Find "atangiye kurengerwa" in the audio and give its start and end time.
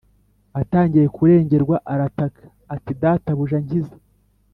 0.61-1.75